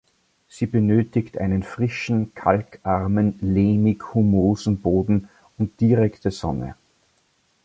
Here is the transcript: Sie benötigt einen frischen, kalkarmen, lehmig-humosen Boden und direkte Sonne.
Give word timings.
Sie 0.49 0.65
benötigt 0.65 1.37
einen 1.37 1.61
frischen, 1.61 2.33
kalkarmen, 2.33 3.37
lehmig-humosen 3.39 4.81
Boden 4.81 5.29
und 5.59 5.79
direkte 5.79 6.31
Sonne. 6.31 6.73